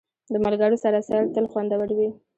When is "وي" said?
1.97-2.09